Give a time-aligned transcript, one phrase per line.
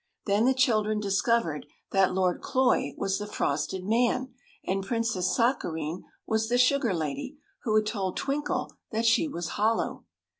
[0.25, 4.33] Then the children discovered that Lord Cloy was the frosted man
[4.65, 10.05] and Princess Sakareen was the sugar lady who had told Twinkle that she was hollow.